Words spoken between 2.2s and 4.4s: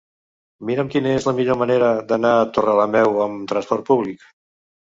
a Torrelameu amb trasport públic.